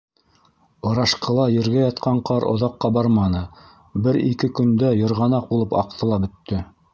Ырашҡыла 0.91 1.43
ергә 1.55 1.83
ятҡан 1.83 2.21
ҡар 2.29 2.45
оҙаҡҡа 2.53 2.91
барманы, 2.95 3.43
бер-ике 4.09 4.51
көндә 4.61 4.91
йырғанаҡ 5.03 5.47
булып 5.53 5.77
аҡты 5.85 6.11
ла 6.15 6.21
бөттө. 6.27 6.65